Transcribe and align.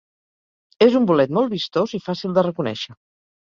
És 0.85 0.97
un 0.99 1.05
bolet 1.11 1.33
molt 1.39 1.51
vistós 1.51 1.93
i 1.99 2.01
fàcil 2.07 2.35
de 2.39 2.47
reconèixer. 2.49 2.97